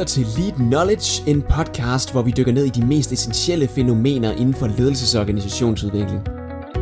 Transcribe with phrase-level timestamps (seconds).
[0.00, 4.32] lytter til Lead Knowledge, en podcast, hvor vi dykker ned i de mest essentielle fænomener
[4.32, 6.20] inden for ledelses- og organisationsudvikling.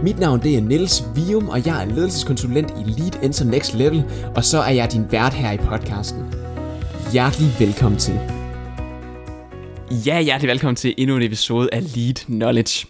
[0.03, 4.05] Mit navn det er Niels Vium, og jeg er ledelseskonsulent i Lead Enter Next Level,
[4.37, 6.23] og så er jeg din vært her i podcasten.
[7.13, 8.21] Hjertelig velkommen til.
[10.07, 12.87] Ja, hjertelig velkommen til endnu en episode af Lead Knowledge.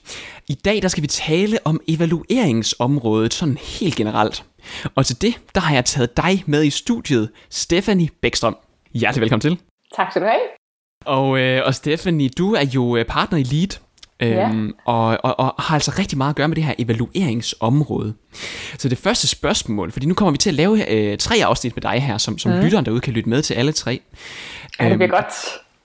[0.48, 4.44] I dag der skal vi tale om evalueringsområdet sådan helt generelt.
[4.94, 8.56] Og til det, der har jeg taget dig med i studiet, Stephanie Bækstrøm.
[8.94, 9.67] Hjertelig velkommen til.
[9.96, 10.40] Tak skal du have.
[11.04, 13.78] Og, øh, og Stephanie, du er jo øh, partner i Lead,
[14.20, 14.48] Ja.
[14.48, 18.14] øhm, og, og, og har altså rigtig meget at gøre med det her evalueringsområde.
[18.78, 21.82] Så det første spørgsmål, fordi nu kommer vi til at lave øh, tre afsnit med
[21.82, 22.60] dig her, som, som mm.
[22.60, 24.00] lytteren derude kan lytte med til alle tre.
[24.80, 25.34] Ja, det bliver Øhm, godt.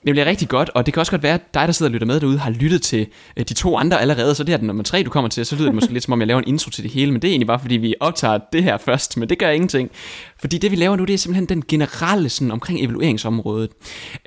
[0.06, 1.94] Det bliver rigtig godt, og det kan også godt være, at dig, der sidder og
[1.94, 3.08] lytter med derude, har lyttet til
[3.38, 5.46] øh, de to andre allerede, så det her er den nummer tre, du kommer til,
[5.46, 7.22] så lyder det måske lidt som om, jeg laver en intro til det hele, men
[7.22, 9.92] det er egentlig bare, fordi vi optager det her først, men det gør ingenting.
[10.40, 13.70] Fordi det, vi laver nu, det er simpelthen den generelle sådan, omkring evalueringsområdet.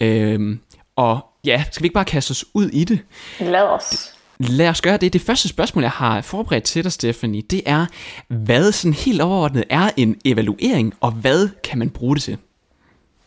[0.00, 0.60] Øhm,
[0.96, 2.98] og ja, skal vi ikke bare kaste os ud i det?
[3.40, 4.12] Lad os.
[4.38, 5.12] Lad os gøre det.
[5.12, 7.86] Det første spørgsmål, jeg har forberedt til dig, Stephanie, det er,
[8.28, 12.38] hvad sådan helt overordnet er en evaluering, og hvad kan man bruge det til?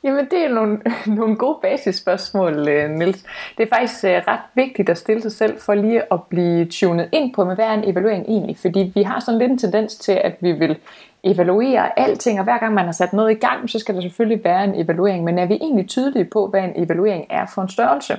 [0.03, 0.79] Jamen, det er nogle,
[1.19, 3.23] nogle gode basisspørgsmål, øh, Nils.
[3.57, 7.09] Det er faktisk øh, ret vigtigt at stille sig selv for lige at blive tunet
[7.11, 8.57] ind på, med hvad er en evaluering egentlig?
[8.57, 10.77] Fordi vi har sådan lidt en tendens til, at vi vil
[11.23, 14.43] evaluere alting, og hver gang man har sat noget i gang, så skal der selvfølgelig
[14.43, 15.23] være en evaluering.
[15.23, 18.17] Men er vi egentlig tydelige på, hvad en evaluering er for en størrelse?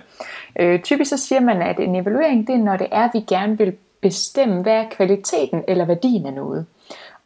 [0.58, 3.20] Øh, typisk så siger man, at en evaluering, det er, når det er, at vi
[3.20, 6.66] gerne vil bestemme, hvad er kvaliteten eller værdien af noget.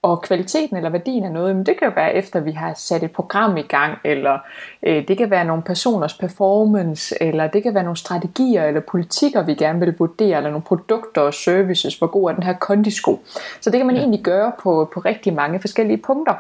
[0.05, 3.03] Og kvaliteten eller værdien af noget, men det kan jo være efter vi har sat
[3.03, 4.39] et program i gang, eller
[4.83, 9.43] øh, det kan være nogle personers performance, eller det kan være nogle strategier eller politikker,
[9.43, 13.21] vi gerne vil vurdere, eller nogle produkter og services, hvor god er den her kondisko.
[13.61, 14.01] Så det kan man ja.
[14.01, 16.35] egentlig gøre på, på rigtig mange forskellige punkter.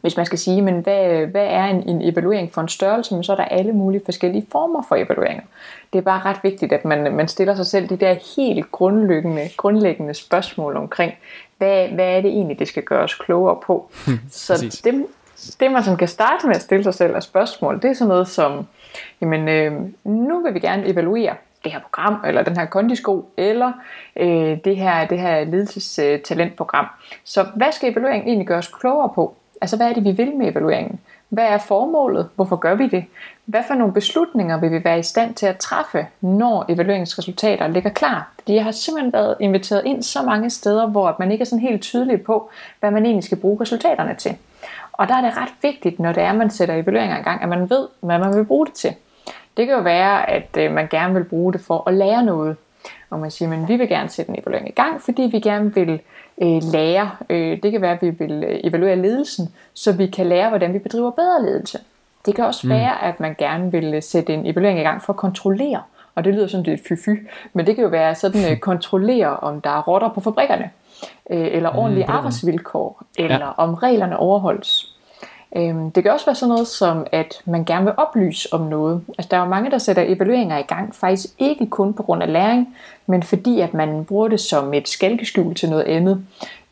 [0.00, 3.24] Hvis man skal sige, men hvad, hvad er en, en evaluering for en størrelse, men
[3.24, 5.42] så er der alle mulige forskellige former for evalueringer.
[5.92, 9.48] Det er bare ret vigtigt, at man, man stiller sig selv de der helt grundlæggende,
[9.56, 11.12] grundlæggende spørgsmål omkring,
[11.58, 13.90] hvad, hvad er det egentlig, det skal gøres klogere på.
[14.30, 14.80] så præcis.
[14.80, 15.06] det,
[15.60, 18.08] det, man som kan starte med at stille sig selv af spørgsmål, det er sådan
[18.08, 18.66] noget som,
[19.20, 19.72] jamen øh,
[20.04, 23.72] nu vil vi gerne evaluere det her program, eller den her kondisko, eller
[24.16, 26.86] øh, det her, det her ledelsestalentprogram.
[27.24, 29.34] Så hvad skal evalueringen egentlig gøres klogere på?
[29.60, 31.00] Altså hvad er det, vi vil med evalueringen?
[31.28, 32.28] Hvad er formålet?
[32.34, 33.04] Hvorfor gør vi det?
[33.44, 37.90] Hvad for nogle beslutninger vil vi være i stand til at træffe, når evalueringsresultater ligger
[37.90, 38.30] klar?
[38.34, 41.68] Fordi jeg har simpelthen været inviteret ind så mange steder, hvor man ikke er sådan
[41.68, 42.50] helt tydelig på,
[42.80, 44.36] hvad man egentlig skal bruge resultaterne til.
[44.92, 47.42] Og der er det ret vigtigt, når det er, at man sætter evalueringer i gang,
[47.42, 48.94] at man ved, hvad man vil bruge det til.
[49.56, 52.56] Det kan jo være, at øh, man gerne vil bruge det for at lære noget.
[53.10, 55.74] Og man siger, at vi vil gerne sætte en evaluering i gang, fordi vi gerne
[55.74, 56.00] vil
[56.42, 57.10] øh, lære.
[57.30, 60.74] Øh, det kan være, at vi vil øh, evaluere ledelsen, så vi kan lære, hvordan
[60.74, 61.78] vi bedriver bedre ledelse.
[62.26, 62.72] Det kan også mm.
[62.72, 65.82] være, at man gerne vil øh, sætte en evaluering i gang for at kontrollere.
[66.14, 69.60] Og det lyder sådan lidt fy-fy, men det kan jo være sådan øh, kontrollere, om
[69.60, 70.70] der er rotter på fabrikkerne,
[71.30, 72.18] øh, eller ordentlige på den måde.
[72.18, 73.50] arbejdsvilkår, eller ja.
[73.56, 74.97] om reglerne overholdes.
[75.56, 79.02] Øhm, det kan også være sådan noget som, at man gerne vil oplyse om noget.
[79.08, 82.22] Altså, der er jo mange, der sætter evalueringer i gang, faktisk ikke kun på grund
[82.22, 82.76] af læring,
[83.06, 86.24] men fordi at man bruger det som et skalkeskjul til noget andet.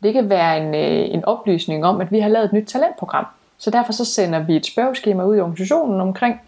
[0.03, 3.25] Det kan være en, øh, en oplysning om, at vi har lavet et nyt talentprogram.
[3.57, 6.41] Så derfor så sender vi et spørgeskema ud i organisationen omkring,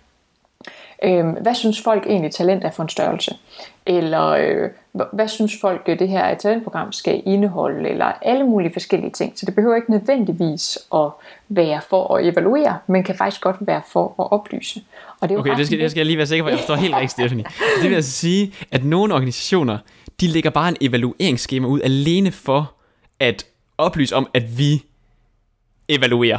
[1.03, 3.35] Øhm, hvad synes folk egentlig talent er for en størrelse?
[3.85, 7.89] Eller øh, hva- hvad synes folk øh, det her talentprogram skal indeholde?
[7.89, 9.33] Eller alle mulige forskellige ting.
[9.39, 11.09] Så det behøver ikke nødvendigvis at
[11.49, 14.81] være for at evaluere, men kan faktisk godt være for at oplyse.
[15.19, 16.59] Og det er Okay, det skal, det skal jeg lige være sikker på, at jeg
[16.59, 17.45] forstår helt rigtigt, Stephanie.
[17.81, 19.77] Det vil altså sige, at nogle organisationer,
[20.21, 22.71] de lægger bare en evalueringsskema ud alene for
[23.19, 23.45] at
[23.77, 24.83] oplyse om, at vi
[25.89, 26.37] evaluerer.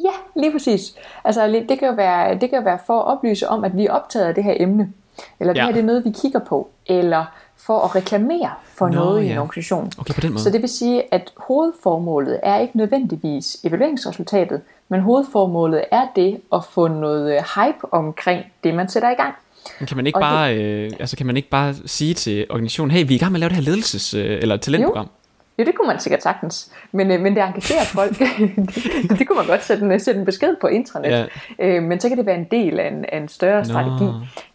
[0.00, 0.94] Ja, lige præcis.
[1.24, 3.86] Altså, det kan, jo være, det kan jo være for at oplyse om, at vi
[3.86, 4.92] er optaget af det her emne.
[5.40, 5.64] Eller det Ja.
[5.66, 6.68] her det er noget, vi kigger på.
[6.86, 7.24] Eller
[7.56, 9.38] for at reklamere for Nå, noget i en ja.
[9.40, 9.90] organisation.
[9.98, 10.42] Okay, på den måde.
[10.42, 16.64] Så det vil sige, at hovedformålet er ikke nødvendigvis evalueringsresultatet, men hovedformålet er det at
[16.64, 19.34] få noget øh, hype omkring det, man sætter i gang.
[19.80, 22.46] Men kan man ikke Og det- bare, øh, altså kan man ikke bare sige til
[22.50, 25.04] organisationen, hey, vi er i gang med at lave det her ledelses- øh, eller talentprogram?
[25.04, 25.10] Jo,
[25.58, 26.72] det kunne man sikkert sagtens.
[26.92, 28.18] Men, øh, men det engagerer folk.
[28.18, 28.28] det,
[29.18, 31.10] det kunne man godt sætte en, sætte en besked på intranet.
[31.10, 31.26] Ja.
[31.58, 34.04] Øh, men så kan det være en del af en, af en større strategi.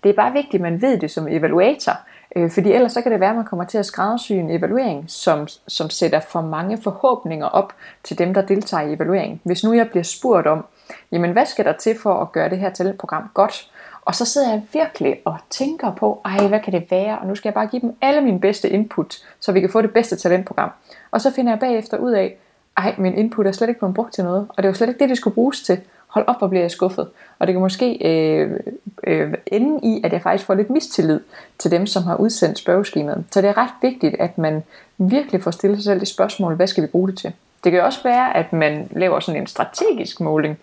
[0.03, 1.93] Det er bare vigtigt, at man ved det som evaluator.
[2.35, 5.05] Øh, fordi ellers så kan det være, at man kommer til at skræddersy en evaluering,
[5.07, 7.73] som, som sætter for mange forhåbninger op
[8.03, 9.41] til dem, der deltager i evalueringen.
[9.43, 10.65] Hvis nu jeg bliver spurgt om,
[11.11, 13.71] jamen hvad skal der til for at gøre det her talentprogram godt?
[14.07, 17.19] Og så sidder jeg virkelig og tænker på, ej, hvad kan det være?
[17.19, 19.81] Og nu skal jeg bare give dem alle mine bedste input, så vi kan få
[19.81, 20.69] det bedste talentprogram.
[21.11, 22.37] Og så finder jeg bagefter ud af,
[22.77, 24.99] ej, min input er slet ikke blevet brugt til noget, og det var slet ikke
[24.99, 25.79] det, det skulle bruges til.
[26.07, 27.07] hold op, hvor bliver jeg skuffet.
[27.39, 28.59] Og det kan måske øh,
[29.03, 31.19] øh, ende i, at jeg faktisk får lidt mistillid
[31.59, 33.23] til dem, som har udsendt spørgeskemaet.
[33.31, 34.63] Så det er ret vigtigt, at man
[34.97, 37.33] virkelig får stillet sig selv det spørgsmål, hvad skal vi bruge det til?
[37.63, 40.59] Det kan også være, at man laver sådan en strategisk måling.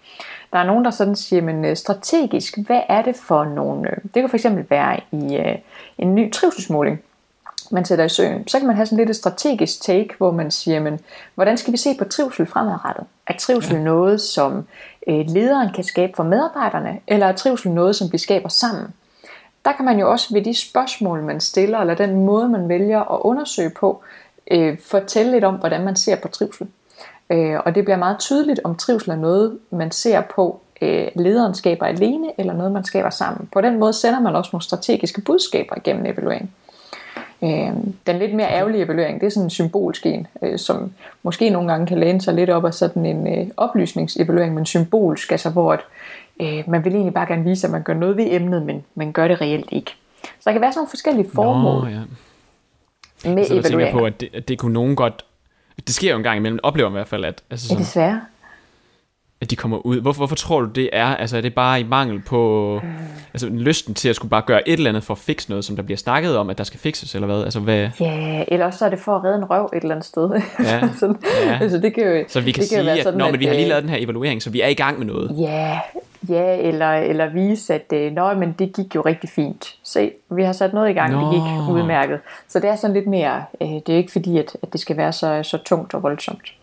[0.53, 3.91] Der er nogen, der sådan siger, men øh, strategisk, hvad er det for nogle...
[3.91, 5.59] Øh, det kan fx være i øh,
[5.99, 7.03] en ny trivselsmåling,
[7.71, 8.49] man sætter i søen.
[8.49, 11.01] Så kan man have sådan lidt et strategisk take, hvor man siger, men
[11.35, 13.05] hvordan skal vi se på trivsel fremadrettet?
[13.27, 13.83] Er trivsel ja.
[13.83, 14.67] noget, som
[15.07, 18.95] lederen kan skabe for medarbejderne, eller er trivsel noget, som vi skaber sammen?
[19.65, 23.01] Der kan man jo også ved de spørgsmål, man stiller, eller den måde, man vælger
[23.01, 24.03] at undersøge på,
[24.51, 26.67] øh, fortælle lidt om, hvordan man ser på trivsel.
[27.31, 31.55] Øh, og det bliver meget tydeligt, om trivsel er noget, man ser på øh, lederen
[31.55, 33.49] skaber alene, eller noget, man skaber sammen.
[33.53, 36.51] På den måde sender man også nogle strategiske budskaber igennem evaluering.
[37.43, 37.71] Øh,
[38.07, 40.93] den lidt mere ærgerlige evaluering, det er sådan en symbolsk en, øh, som
[41.23, 45.31] måske nogle gange kan læne sig lidt op af sådan en øh, oplysningsevaluering, men symbolsk,
[45.31, 45.81] altså hvor at,
[46.41, 49.13] øh, man vil egentlig bare gerne vise, at man gør noget ved emnet, men man
[49.13, 49.91] gør det reelt ikke.
[50.23, 53.35] Så der kan være sådan nogle forskellige formål Nå, ja.
[53.35, 53.95] med så evaluering.
[53.95, 55.25] Så på, at det, at det kunne nogen godt
[55.77, 57.43] det sker jo en gang imellem, oplever man i hvert fald, at...
[57.51, 58.21] Altså sådan, desværre.
[59.41, 60.01] At de kommer ud.
[60.01, 61.07] Hvorfor, hvorfor tror du, det er?
[61.07, 62.81] Altså, er det bare i mangel på...
[62.83, 62.89] Mm.
[63.35, 65.77] Altså, lysten til at skulle bare gøre et eller andet for at fikse noget, som
[65.77, 67.45] der bliver snakket om, at der skal fikses, eller hvad?
[67.45, 67.89] Altså, hvad?
[68.01, 70.31] Ja, eller også er det for at redde en røv et eller andet sted.
[70.61, 70.89] Ja.
[71.01, 71.17] sådan,
[71.47, 71.59] ja.
[71.61, 73.45] altså, det kan jo, så vi kan det sige, kan at, sådan, at, at, vi
[73.45, 75.35] har lige øh, lavet den her evaluering, så vi er i gang med noget.
[75.39, 75.79] Ja,
[76.29, 79.75] Ja, eller, eller vise, at øh, Nå, men det gik jo rigtig fint.
[79.83, 81.21] Se, vi har sat noget i gang, Nå.
[81.21, 82.21] det gik udmærket.
[82.49, 84.97] Så det er sådan lidt mere, øh, det er ikke fordi, at, at det skal
[84.97, 86.55] være så, så tungt og voldsomt.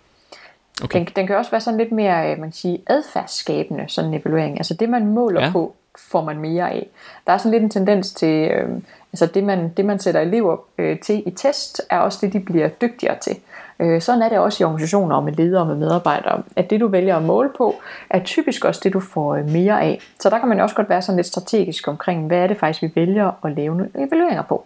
[0.83, 0.99] Okay.
[0.99, 4.21] Den, den kan også være sådan lidt mere, øh, man kan sige, adfærdsskabende, sådan en
[4.21, 4.57] evaluering.
[4.57, 5.51] Altså det, man måler ja.
[5.51, 6.87] på, får man mere af.
[7.27, 8.69] Der er sådan lidt en tendens til, øh,
[9.13, 12.39] altså det man, det man sætter elever øh, til i test, er også det, de
[12.39, 13.35] bliver dygtigere til.
[13.81, 16.79] Øh, sådan er det også i organisationer og med ledere og med medarbejdere, at det
[16.79, 17.75] du vælger at måle på,
[18.09, 19.99] er typisk også det, du får øh, mere af.
[20.19, 22.81] Så der kan man også godt være sådan lidt strategisk omkring, hvad er det faktisk,
[22.81, 24.65] vi vælger at lave nogle evalueringer på.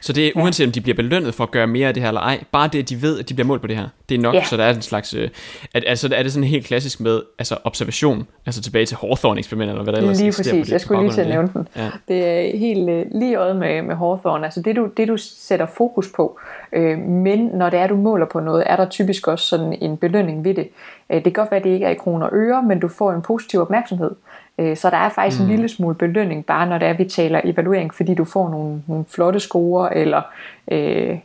[0.00, 2.08] Så det er uanset om de bliver belønnet for at gøre mere af det her
[2.08, 4.14] eller ej, bare det at de ved, at de bliver målt på det her, det
[4.14, 4.44] er nok, ja.
[4.44, 5.30] så der er en slags, øh,
[5.74, 9.72] at, altså er det sådan helt klassisk med altså observation, altså tilbage til Hawthorne eksperimentet
[9.72, 11.68] eller hvad der ellers Lige præcis, jeg skulle lige til at nævne den.
[11.76, 11.90] Ja.
[12.08, 15.66] Det er helt øh, lige øjet med, med Hawthorne, altså det du, det du sætter
[15.66, 16.38] fokus på,
[16.72, 19.96] øh, men når det er du måler på noget, er der typisk også sådan en
[19.96, 20.68] belønning ved det.
[21.10, 22.88] Øh, det kan godt være, at det ikke er i kroner og øre, men du
[22.88, 24.10] får en positiv opmærksomhed.
[24.58, 25.46] Øh, så der er faktisk mm.
[25.46, 28.82] en lille smule belønning, bare når det er, vi taler evaluering, fordi du får nogle,
[28.86, 30.22] nogle flotte score, eller
[30.70, 31.18] øh,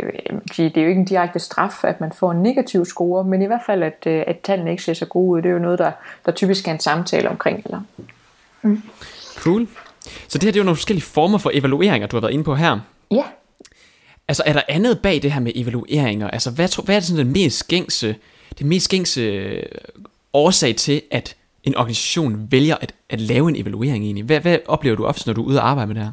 [0.00, 0.12] øh,
[0.56, 3.46] det er jo ikke en direkte straf, at man får en negativ score, men i
[3.46, 5.42] hvert fald, at, øh, at tallene ikke ser så gode ud.
[5.42, 5.92] Det er jo noget, der,
[6.26, 7.62] der typisk er en samtale omkring.
[7.64, 7.80] Eller?
[8.62, 8.82] Mm.
[9.36, 9.66] Cool.
[10.28, 12.44] Så det her det er jo nogle forskellige former for evalueringer, du har været inde
[12.44, 12.80] på her.
[13.10, 13.24] Ja.
[14.28, 16.30] Altså er der andet bag det her med evalueringer?
[16.30, 18.16] Altså hvad, hvad er det sådan den mest gængse,
[18.58, 19.62] det mest gængse
[20.32, 24.24] årsag til, at en organisation vælger at, at lave en evaluering egentlig?
[24.24, 26.12] Hvad, hvad oplever du ofte, når du er ude og arbejde med det her?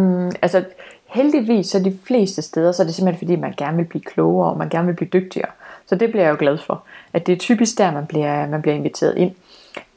[0.00, 0.64] Mm, altså
[1.06, 4.50] heldigvis så de fleste steder, så er det simpelthen fordi, man gerne vil blive klogere,
[4.50, 5.50] og man gerne vil blive dygtigere.
[5.86, 6.84] Så det bliver jeg jo glad for.
[7.12, 9.32] At det er typisk der, man bliver, man bliver inviteret ind.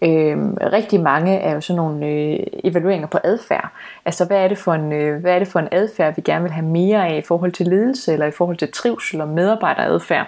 [0.01, 0.37] Øh,
[0.73, 3.69] rigtig mange er jo sådan nogle øh, evalueringer på adfærd.
[4.05, 6.43] Altså hvad er, det for en, øh, hvad er det for en adfærd, vi gerne
[6.43, 10.27] vil have mere af i forhold til ledelse, eller i forhold til trivsel og medarbejderadfærd.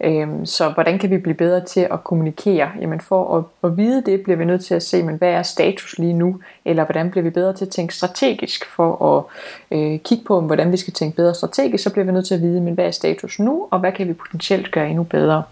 [0.00, 2.70] Øh, så hvordan kan vi blive bedre til at kommunikere?
[2.80, 5.42] Jamen for at, at vide det, bliver vi nødt til at se, men hvad er
[5.42, 6.40] status lige nu?
[6.64, 8.64] Eller hvordan bliver vi bedre til at tænke strategisk?
[8.64, 9.24] For at
[9.78, 12.42] øh, kigge på, hvordan vi skal tænke bedre strategisk, så bliver vi nødt til at
[12.42, 13.68] vide, men hvad er status nu?
[13.70, 15.42] Og hvad kan vi potentielt gøre endnu bedre?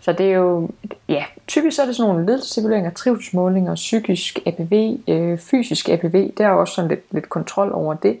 [0.00, 0.68] Så det er jo,
[1.08, 6.30] ja, typisk så er det sådan nogle ledelsesevalueringer, trivselsmålinger, psykisk APV, øh, fysisk APV.
[6.38, 8.18] Der er også sådan lidt, lidt kontrol over det.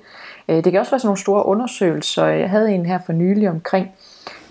[0.48, 2.26] Øh, det kan også være sådan nogle store undersøgelser.
[2.26, 3.90] Jeg havde en her for nylig omkring,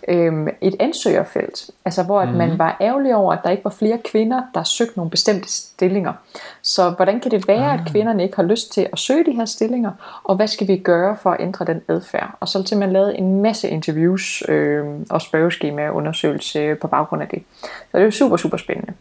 [0.07, 2.35] øhm, et ansøgerfelt, altså hvor at mm.
[2.35, 2.59] man mhm.
[2.59, 6.13] var ærgerlig over, at der ikke var flere kvinder, der søgte nogle bestemte stillinger.
[6.61, 7.73] Så hvordan kan det være, ah.
[7.73, 9.91] at kvinderne ikke har lyst til at søge de her stillinger,
[10.23, 12.37] og hvad skal vi gøre for at ændre den adfærd?
[12.39, 17.27] Og så har man lavet en masse interviews øh, og spørgeskema undersøgelse på baggrund af
[17.27, 17.43] det.
[17.61, 18.93] Så det er jo super, super spændende.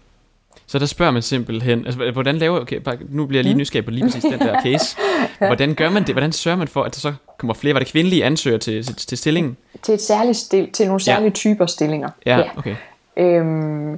[0.74, 3.58] Så der spørger man simpelthen, altså hvordan laver, okay, nu bliver jeg lige mm.
[3.58, 4.96] nysgerrig på lige præcis den der case.
[5.38, 6.14] Hvordan gør man det?
[6.14, 8.96] Hvordan sørger man for, at der så kommer flere, var det kvindelige ansøgere til, til,
[8.96, 9.56] til stillingen?
[9.82, 11.32] Til, et særligt stil, til nogle særlige ja.
[11.32, 12.08] typer stillinger.
[12.26, 12.44] Ja, ja.
[12.56, 12.76] okay.
[13.16, 13.92] Øhm,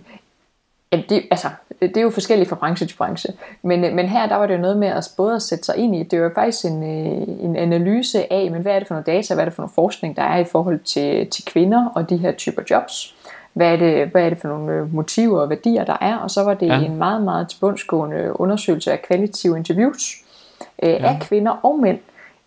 [0.93, 1.49] ja, det, altså,
[1.81, 3.33] det er jo forskelligt fra branche til branche.
[3.63, 5.97] Men, men her der var det jo noget med at både at sætte sig ind
[5.97, 9.07] i, det var faktisk en, øh, en analyse af, men hvad er det for noget
[9.07, 12.11] data, hvad er det for noget forskning, der er i forhold til, til kvinder og
[12.11, 13.16] de her typer jobs
[13.57, 16.31] hvad er, det, hvad er det for nogle øh, motiver og værdier, der er, og
[16.31, 16.79] så var det ja.
[16.79, 20.17] en meget, meget tilbundsgående undersøgelse af kvalitative interviews
[20.83, 20.97] øh, ja.
[20.97, 21.99] af kvinder og mænd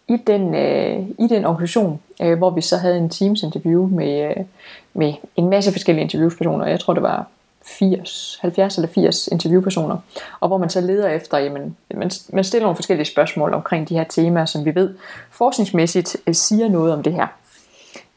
[0.08, 4.30] i den, øh, i den organisation, øh, hvor vi så havde en Teams interview med,
[4.30, 4.46] øh,
[4.94, 6.66] med en masse forskellige interviewspersoner.
[6.66, 7.26] Jeg tror, det var
[7.64, 9.98] 80, 70 eller 80 interviewpersoner,
[10.40, 13.98] og hvor man så leder efter, jamen, man, man stiller nogle forskellige spørgsmål omkring de
[13.98, 14.96] her temaer, som vi ved
[15.32, 17.28] forskningsmæssigt øh, siger noget om det her.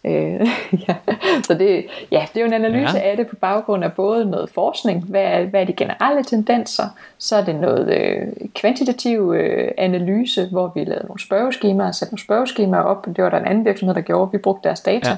[0.05, 0.49] Øh,
[0.89, 0.95] ja.
[1.43, 3.11] Så det, ja, det er jo en analyse ja.
[3.11, 6.85] af det på baggrund af både noget forskning, hvad er, hvad er de generelle tendenser,
[7.19, 12.25] så er det noget øh, kvantitativ øh, analyse, hvor vi lavede nogle spørgeskemaer, satte nogle
[12.25, 15.17] spørgeskemaer op, det var der en anden virksomhed, der gjorde, vi brugte deres data, ja.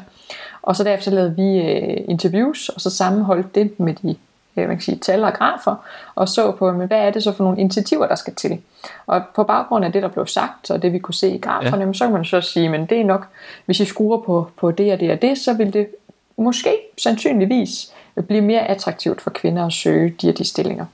[0.62, 4.16] og så derefter lavede vi øh, interviews, og så sammenholdt det med de
[4.56, 5.76] man kan sige, tal og grafer,
[6.14, 8.60] og så på, men hvad er det så for nogle initiativer, der skal til.
[9.06, 11.84] Og på baggrund af det, der blev sagt, og det vi kunne se i graferne,
[11.84, 11.92] ja.
[11.92, 13.28] så kan man så sige, men det er nok,
[13.66, 15.88] hvis I skruer på, på det og det og det, så vil det
[16.36, 17.92] måske sandsynligvis
[18.28, 20.86] blive mere attraktivt for kvinder at søge de her de stillinger.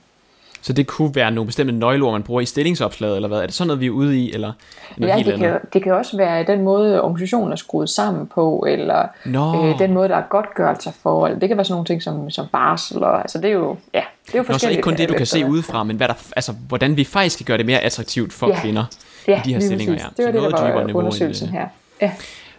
[0.61, 3.37] Så det kunne være nogle bestemte nøgleord, man bruger i stillingsopslaget, eller hvad?
[3.37, 4.33] Er det sådan noget, vi er ude i?
[4.33, 4.53] Eller
[5.01, 9.07] ja, det kan, det kan også være den måde, organisationen er skruet sammen på, eller
[9.25, 11.27] øh, den måde, der er godtgørelser for.
[11.27, 13.03] Eller det kan være sådan nogle ting som, som barsel.
[13.03, 14.49] Og, altså det er jo, ja, det er jo forskelligt.
[14.49, 17.03] Nå, så ikke kun det, du kan se udefra, men hvad der, altså, hvordan vi
[17.03, 18.61] faktisk kan gøre det mere attraktivt for ja.
[18.61, 18.85] kvinder
[19.27, 19.93] ja, i de her stillinger.
[19.93, 19.99] Ja.
[20.17, 21.67] Det var så det, der var undersøgelsen her.
[22.01, 22.11] Ja.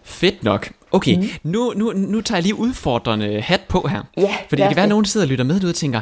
[0.04, 0.70] Fedt nok.
[0.92, 1.28] Okay, mm.
[1.42, 4.02] nu, nu, nu tager jeg lige udfordrende hat på her.
[4.16, 6.00] Ja, Fordi det kan være, at nogen sidder og lytter med og tænker,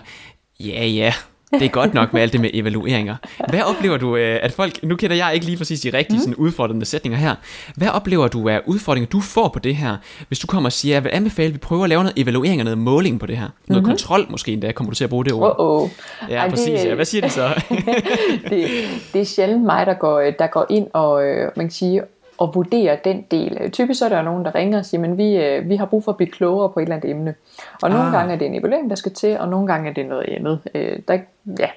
[0.60, 1.12] ja ja,
[1.52, 3.16] det er godt nok med alt det med evalueringer.
[3.48, 6.20] Hvad oplever du, øh, at folk, nu kender jeg ikke lige præcis de rigtige mm.
[6.20, 7.34] sådan, udfordrende sætninger her.
[7.76, 9.96] Hvad oplever du af udfordringer, du får på det her,
[10.28, 12.60] hvis du kommer og siger, jeg vil anbefale, at vi prøver at lave noget evaluering
[12.60, 13.48] og noget måling på det her?
[13.68, 13.90] Noget mm-hmm.
[13.90, 15.56] kontrol måske endda, kommer du til at bruge det ord?
[15.58, 15.88] Oh, oh.
[16.28, 16.80] Ja, Ej, præcis.
[16.80, 16.94] Det, ja.
[16.94, 17.62] Hvad siger de så?
[18.50, 18.68] det,
[19.12, 22.02] det er sjældent mig, der går, der går ind og, øh, man kan sige,
[22.40, 23.70] og vurdere den del.
[23.70, 26.04] Typisk så er der nogen, der ringer og siger, men vi, øh, vi har brug
[26.04, 27.34] for at blive klogere på et eller andet emne.
[27.82, 28.12] Og nogle ah.
[28.12, 30.60] gange er det en evaluering, der skal til, og nogle gange er det noget andet.
[30.74, 31.18] Øh, der,
[31.58, 31.68] ja.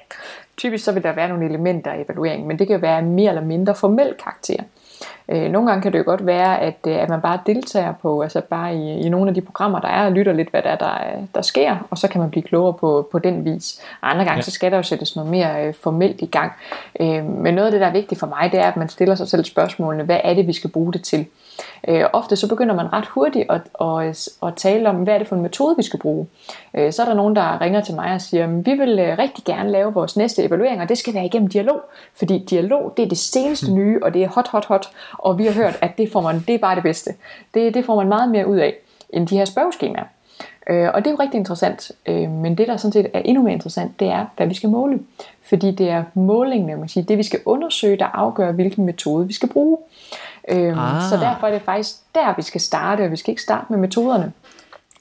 [0.57, 3.43] Typisk så vil der være nogle elementer af evalueringen, men det kan være mere eller
[3.43, 4.63] mindre formel karakter.
[5.29, 8.21] Øh, nogle gange kan det jo godt være, at, øh, at man bare deltager på,
[8.21, 10.69] altså bare i, i nogle af de programmer, der er, og lytter lidt, hvad der
[10.69, 10.97] er, der,
[11.35, 13.81] der sker, og så kan man blive klogere på, på den vis.
[14.01, 14.41] Og andre gange, ja.
[14.41, 16.51] så skal der jo sættes noget mere øh, formelt i gang.
[16.99, 19.15] Øh, men noget af det, der er vigtigt for mig, det er, at man stiller
[19.15, 21.25] sig selv spørgsmålene, hvad er det, vi skal bruge det til?
[21.87, 25.27] Øh, ofte så begynder man ret hurtigt at, at, at tale om, hvad er det
[25.27, 26.27] for en metode, vi skal bruge.
[26.73, 29.43] Øh, så er der nogen, der ringer til mig og siger, vi vil øh, rigtig
[29.43, 31.81] gerne lave vores næste evaluering, og det skal være igennem dialog,
[32.15, 33.75] fordi dialog, det er det seneste hmm.
[33.75, 36.43] nye, og det er hot, hot, hot, og vi har hørt, at det, får man,
[36.47, 37.13] det er bare det bedste.
[37.53, 38.73] Det, det får man meget mere ud af,
[39.09, 40.05] end de her spørgeskemaer.
[40.69, 43.43] Øh, og det er jo rigtig interessant, øh, men det der sådan set er endnu
[43.43, 44.99] mere interessant, det er, hvad vi skal måle.
[45.49, 49.33] Fordi det er målingen, man siger, det vi skal undersøge, der afgør, hvilken metode vi
[49.33, 49.77] skal bruge.
[50.49, 51.01] Øhm, ah.
[51.09, 53.77] Så derfor er det faktisk der, vi skal starte, og vi skal ikke starte med
[53.79, 54.33] metoderne.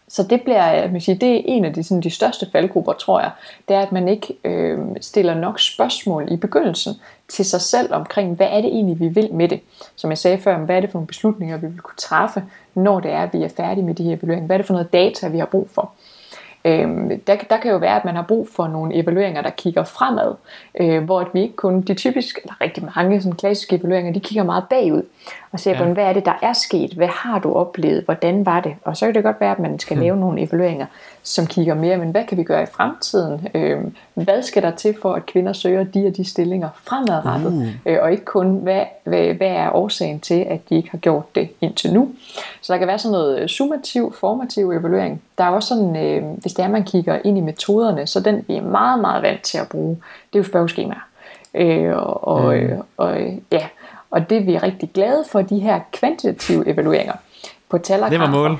[0.08, 3.20] Så det bliver, man siger, det er en af de, sådan, de største faldgrupper, tror
[3.20, 3.30] jeg,
[3.68, 6.94] det er, at man ikke øh, stiller nok spørgsmål i begyndelsen
[7.28, 9.60] til sig selv omkring, hvad er det egentlig, vi vil med det.
[9.96, 12.44] Som jeg sagde før, hvad er det for nogle beslutninger, vi vil kunne træffe,
[12.74, 14.46] når det er, at vi er færdige med de her evalueringer.
[14.46, 15.92] Hvad er det for noget data, vi har brug for.
[16.64, 19.84] Øhm, der, der kan jo være, at man har brug for nogle evalueringer, der kigger
[19.84, 20.34] fremad,
[20.80, 24.44] øh, hvor vi ikke kun, de typisk, eller rigtig mange sådan klassiske evalueringer, de kigger
[24.44, 25.02] meget bagud,
[25.52, 25.78] og ser ja.
[25.78, 28.96] på, hvad er det, der er sket, hvad har du oplevet, hvordan var det, og
[28.96, 30.02] så kan det godt være, at man skal hmm.
[30.02, 30.86] lave nogle evalueringer,
[31.22, 33.48] som kigger mere, men hvad kan vi gøre i fremtiden?
[33.54, 33.80] Øh,
[34.14, 37.52] hvad skal der til for, at kvinder søger de og de stillinger fremadrettet?
[37.52, 37.92] Uh.
[37.92, 41.34] Øh, og ikke kun, hvad, hvad, hvad er årsagen til, at de ikke har gjort
[41.34, 42.10] det indtil nu?
[42.60, 45.22] Så der kan være sådan noget summativ, formativ evaluering.
[45.42, 48.44] Der er også sådan, øh, hvis det er, man kigger ind i metoderne, så den
[48.48, 49.96] vi er meget, meget vant til at bruge,
[50.32, 51.08] det er jo spørgeskemaer.
[51.54, 52.80] Øh, og, og, mm.
[52.96, 53.20] og,
[53.52, 53.66] ja,
[54.10, 57.12] og det vi er rigtig glade for, de her kvantitative evalueringer
[57.68, 58.58] på tal og Det var mål.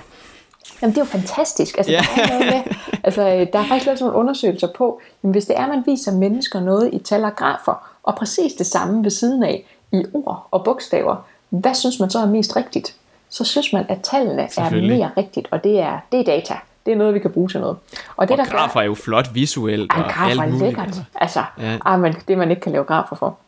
[0.82, 1.76] Jamen det er jo fantastisk.
[1.78, 2.28] Altså, yeah.
[2.28, 2.74] der, er med,
[3.04, 6.60] altså, der er faktisk lavet nogle undersøgelser på, jamen, hvis det er, man viser mennesker
[6.60, 10.64] noget i tal og grafer, og præcis det samme ved siden af i ord og
[10.64, 11.16] bogstaver,
[11.48, 12.94] hvad synes man så er mest rigtigt?
[13.28, 16.54] Så synes man, at tallene er mere rigtigt, og det er, det er data.
[16.86, 17.76] Det er noget, vi kan bruge til noget.
[18.16, 19.92] Og, det, og der grafer er jo flot visuelt.
[19.96, 20.62] Ja, og alt muligt.
[20.62, 21.02] Lækkert.
[21.14, 21.78] Altså, ja.
[21.84, 23.38] ah, men det man ikke kan lave grafer for.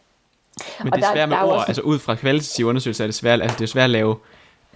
[0.82, 1.66] Men og det er svært med ord, også...
[1.68, 4.16] altså ud fra kvalitative undersøgelser er det svært, altså det er svært at lave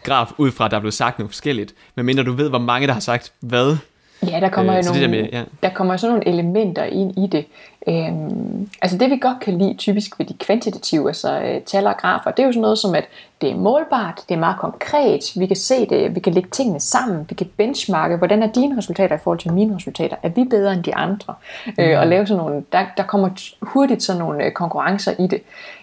[0.03, 1.75] graf ud fra, at der er blevet sagt noget forskelligt.
[1.95, 3.77] Men mindre du ved, hvor mange der har sagt hvad.
[4.27, 5.43] Ja, der kommer, øh, jo nogle, det der, med, ja.
[5.63, 7.47] der kommer sådan nogle elementer ind i det.
[7.89, 11.97] Øhm, altså det vi godt kan lide typisk ved de kvantitative, altså øh, tal og
[11.97, 13.05] grafer, det er jo sådan noget som, at
[13.41, 16.81] det er målbart, det er meget konkret, vi kan se det, vi kan lægge tingene
[16.81, 20.45] sammen, vi kan benchmarke, hvordan er dine resultater i forhold til mine resultater, er vi
[20.45, 21.35] bedre end de andre,
[21.67, 21.73] mm.
[21.79, 23.29] øh, og lave sådan nogle, der, der kommer
[23.63, 25.43] hurtigt sådan nogle øh, konkurrencer i det,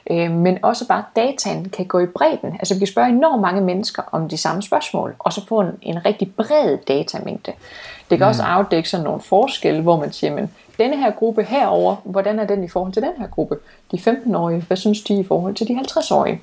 [0.10, 3.62] øh, men også bare dataen kan gå i bredden, altså vi kan spørge enormt mange
[3.62, 7.52] mennesker om de samme spørgsmål, og så få en, en rigtig bred datamængde.
[8.10, 8.30] Det kan mm.
[8.30, 12.46] også afdække sådan nogle forskelle, hvor man siger, men denne her gruppe herover, hvordan er
[12.46, 13.58] den i forhold til den her gruppe?
[13.92, 16.42] De 15-årige, hvad synes de i forhold til de 50-årige?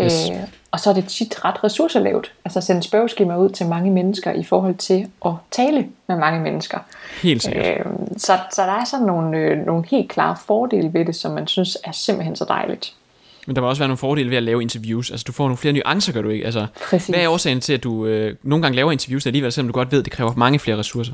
[0.00, 0.30] Yes.
[0.30, 0.36] Øh,
[0.70, 4.32] Og så er det tit ret ressourcelavt, altså at sende spørgeskema ud til mange mennesker
[4.32, 6.78] i forhold til at tale med mange mennesker.
[7.22, 7.66] Helt sikkert.
[7.66, 7.84] Øh,
[8.16, 11.46] så, så der er sådan nogle, øh, nogle helt klare fordele ved det, som man
[11.46, 12.94] synes er simpelthen så dejligt.
[13.48, 15.10] Men der må også være nogle fordele ved at lave interviews.
[15.10, 16.44] Altså, du får nogle flere nuancer, gør du ikke?
[16.44, 17.08] Altså, Præcis.
[17.08, 19.92] hvad er årsagen til, at du øh, nogle gange laver interviews alligevel, selvom du godt
[19.92, 21.12] ved, at det kræver mange flere ressourcer?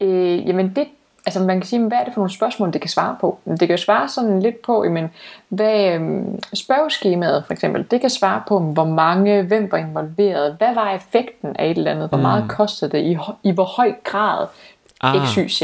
[0.00, 0.86] Øh, jamen det,
[1.26, 3.38] altså man kan sige, hvad er det for nogle spørgsmål, det kan svare på?
[3.46, 5.10] Det kan jo svare sådan lidt på, jamen,
[5.48, 10.74] hvad øhm, spørgeskemaet for eksempel, det kan svare på, hvor mange, hvem var involveret, hvad
[10.74, 12.48] var effekten af et eller andet, hvor meget mm.
[12.48, 14.46] kostede det, i, i hvor høj grad,
[15.00, 15.26] Ah.
[15.26, 15.62] XYZ.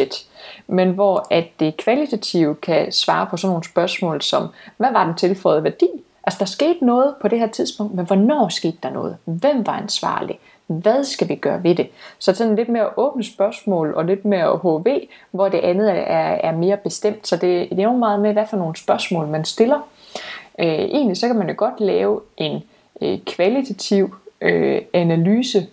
[0.66, 5.14] men hvor at det kvalitative kan svare på sådan nogle spørgsmål som, hvad var den
[5.14, 5.88] tilføjede værdi?
[6.24, 9.16] Altså der skete noget på det her tidspunkt, men hvornår skete der noget?
[9.24, 10.38] Hvem var ansvarlig?
[10.66, 11.88] Hvad skal vi gøre ved det?
[12.18, 16.52] Så sådan lidt mere åbne spørgsmål og lidt mere HV, hvor det andet er, er
[16.52, 17.28] mere bestemt.
[17.28, 19.80] Så det, det er jo meget med, hvad for nogle spørgsmål man stiller.
[20.58, 22.62] Øh, egentlig så kan man jo godt lave en
[23.02, 25.66] øh, kvalitativ øh, analyse,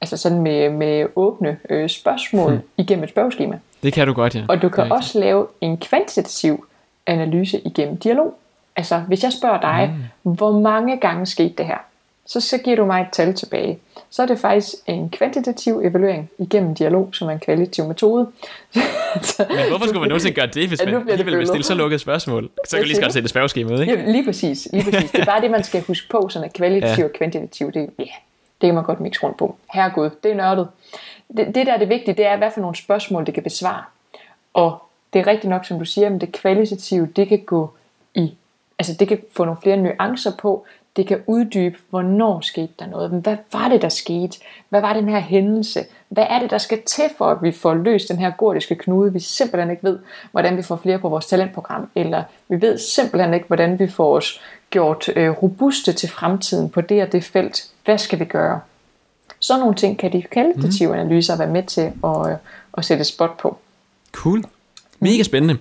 [0.00, 2.62] altså sådan med, med åbne øh, spørgsmål hmm.
[2.76, 3.58] igennem et spørgeskema.
[3.82, 4.44] Det kan du godt, ja.
[4.48, 6.66] Og du kan også lave en kvantitativ
[7.06, 8.34] analyse igennem dialog.
[8.76, 10.32] Altså, hvis jeg spørger dig, mm.
[10.32, 11.78] hvor mange gange skete det her?
[12.26, 13.78] Så, så giver du mig et tal tilbage.
[14.10, 18.26] Så er det faktisk en kvantitativ evaluering igennem dialog, som er en kvalitativ metode.
[19.22, 21.64] så, Men hvorfor skulle man nogensinde gøre det, hvis Ja, man det alligevel vil stille
[21.64, 22.50] så lukkede spørgsmål?
[22.68, 23.92] Så kan du lige så godt sætte spørgeskema ud, ikke?
[23.92, 25.10] Ja, lige præcis, lige præcis.
[25.10, 28.04] Det er bare det, man skal huske på, sådan at kvalitativ og kvantitativ, det, ja,
[28.60, 29.56] det kan man godt mixe rundt på.
[29.74, 30.68] Herregud, det er nørdet.
[31.36, 33.82] Det, det, der er det vigtige, det er, hvad for nogle spørgsmål, det kan besvare.
[34.54, 37.70] Og det er rigtigt nok, som du siger, men det kvalitative, det kan gå
[38.14, 38.34] i,
[38.78, 43.10] altså det kan få nogle flere nuancer på, det kan uddybe, hvornår skete der noget,
[43.10, 46.82] hvad var det, der skete, hvad var den her hændelse, hvad er det, der skal
[46.86, 49.98] til for, at vi får løst den her gordiske knude, vi simpelthen ikke ved,
[50.30, 54.16] hvordan vi får flere på vores talentprogram, eller vi ved simpelthen ikke, hvordan vi får
[54.16, 58.60] os gjort øh, robuste til fremtiden på det og det felt, hvad skal vi gøre?
[59.38, 62.36] Sådan nogle ting kan de kvalitative analyser være med til at, øh,
[62.74, 63.58] at sætte spot på.
[64.12, 64.44] Cool.
[65.00, 65.56] Mega spændende.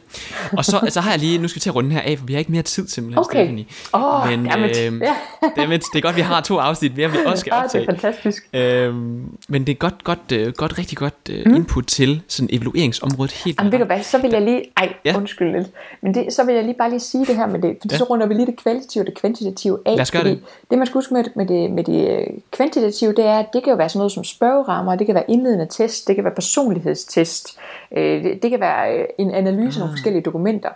[0.57, 2.25] Og så, så har jeg lige, nu skal vi til at runde her af, for
[2.25, 3.39] vi har ikke mere tid simpelthen, Okay.
[3.39, 3.65] Stephanie.
[3.93, 4.77] Åh, dammit.
[4.85, 5.15] øhm, Ja.
[5.61, 7.79] dammit, det er godt, vi har to afsnit mere, vi også skal Ah, det er
[7.81, 7.85] optage.
[7.85, 8.49] fantastisk.
[8.53, 13.31] Øhm, men det er godt, godt, øh, godt rigtig godt øh, input til sådan evalueringsområdet
[13.45, 15.17] helt Jamen ved du hvad, så vil jeg lige, ej, Ja.
[15.17, 15.67] undskyld lidt,
[16.01, 17.97] men det, så vil jeg lige bare lige sige det her med det, for Ja.
[17.97, 19.91] så runder vi lige det kvalitative og det kvantitative af.
[19.95, 20.39] Lad os gøre det.
[20.69, 23.63] det man skal huske med, med, det, med det øh, kvantitative, det er, at det
[23.63, 26.33] kan jo være sådan noget som spørgerammer, det kan være indledende test, det kan være
[26.35, 27.57] personlighedstest,
[27.97, 29.79] øh, det, det kan være øh, en analyse af Ah.
[29.79, 30.69] nogle forskellige dokumenter.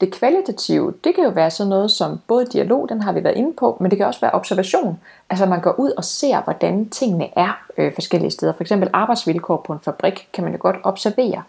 [0.00, 3.36] Det kvalitative, det kan jo være sådan noget som både dialog, den har vi været
[3.36, 4.98] inde på, men det kan også være observation.
[5.30, 8.52] Altså man går ud og ser, hvordan tingene er øh, forskellige steder.
[8.52, 11.42] For eksempel arbejdsvilkår på en fabrik kan man jo godt observere.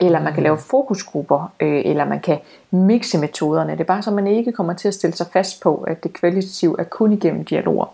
[0.00, 2.38] Eller man kan lave fokusgrupper, øh, eller man kan
[2.70, 3.72] mixe metoderne.
[3.72, 6.12] Det er bare så, man ikke kommer til at stille sig fast på, at det
[6.12, 7.84] kvalitative er kun igennem dialoger.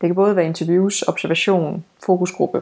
[0.00, 2.60] Det kan både være interviews, observation, fokusgruppe.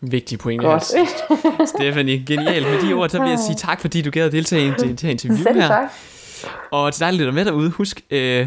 [0.00, 0.62] Vigtige point.
[0.62, 0.84] Godt.
[1.76, 2.66] Stephanie, genialt.
[2.66, 5.00] Med de ord, så vil jeg sige tak, fordi du gad at deltage i det
[5.00, 5.68] her interview Selv her.
[5.68, 5.90] tak.
[6.70, 8.46] Og til dig, der lytter med derude, husk, øh,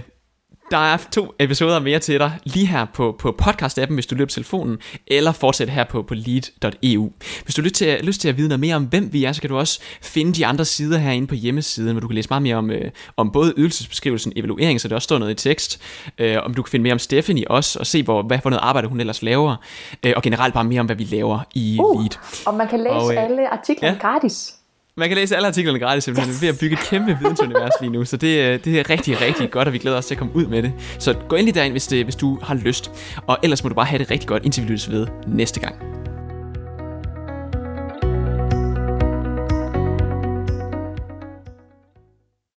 [0.72, 4.26] der er to episoder mere til dig lige her på, på podcast-appen, hvis du lytter
[4.26, 7.12] på telefonen, eller fortsæt her på, på lead.eu.
[7.44, 9.42] Hvis du lyst til, lyst til at vide noget mere om, hvem vi er, så
[9.42, 12.42] kan du også finde de andre sider herinde på hjemmesiden, hvor du kan læse meget
[12.42, 15.82] mere om, øh, om både ydelsesbeskrivelsen, evaluering, så der også står noget i tekst,
[16.18, 18.62] øh, om du kan finde mere om Stephanie også, og se, hvor, hvad for noget
[18.64, 19.56] arbejde hun ellers laver,
[20.06, 22.12] øh, og generelt bare mere om, hvad vi laver i Uh, Lead.
[22.46, 24.08] og man kan læse Og, øh, alle artiklerne ja.
[24.10, 24.54] gratis.
[25.02, 26.34] Man kan læse alle artiklerne gratis, simpelthen.
[26.34, 26.42] Yes.
[26.42, 28.90] Vi er ved at bygge et kæmpe vidensunivers lige nu, så det, øh, det er
[28.90, 30.74] rigtig, rigtig godt, og vi glæder os til at komme ud med det.
[31.00, 32.92] Så gå endelig derind, hvis, det, hvis du har lyst.
[33.28, 35.76] Og ellers må du bare have det rigtig godt, indtil vi lyttes ved næste gang.